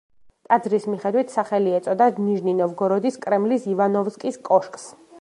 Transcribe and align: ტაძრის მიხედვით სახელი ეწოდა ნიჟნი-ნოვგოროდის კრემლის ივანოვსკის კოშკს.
ტაძრის 0.51 0.87
მიხედვით 0.93 1.33
სახელი 1.33 1.75
ეწოდა 1.81 2.09
ნიჟნი-ნოვგოროდის 2.29 3.23
კრემლის 3.27 3.71
ივანოვსკის 3.75 4.45
კოშკს. 4.51 4.95